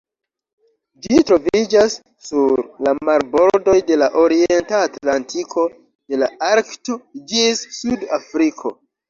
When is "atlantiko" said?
4.87-5.67